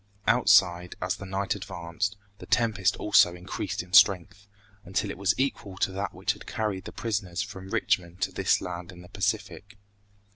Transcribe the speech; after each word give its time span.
Outside, 0.25 0.95
as 0.99 1.15
the 1.15 1.27
night 1.27 1.53
advanced, 1.53 2.15
the 2.39 2.47
tempest 2.47 2.97
also 2.97 3.35
increased 3.35 3.83
in 3.83 3.93
strength, 3.93 4.47
until 4.83 5.11
it 5.11 5.17
was 5.19 5.35
equal 5.39 5.77
to 5.77 5.91
that 5.91 6.11
which 6.11 6.33
had 6.33 6.47
carried 6.47 6.85
the 6.85 6.91
prisoners 6.91 7.43
from 7.43 7.69
Richmond 7.69 8.19
to 8.21 8.31
this 8.31 8.61
land 8.61 8.91
in 8.91 9.03
the 9.03 9.09
Pacific. 9.09 9.77